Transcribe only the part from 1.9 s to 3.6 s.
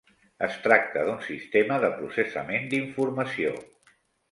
processament d'informació.